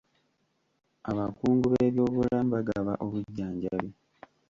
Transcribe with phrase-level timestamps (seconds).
[1.09, 3.89] Abakungu b'ebyobulamu bagaba obujjanjabi.